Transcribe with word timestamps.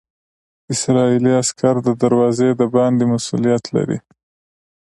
اسرائیلي 0.73 1.31
عسکر 1.41 1.75
د 1.83 1.87
دروازې 2.03 2.49
د 2.59 2.61
باندې 2.75 3.03
مسوولیت 3.11 3.63
لري. 3.75 3.99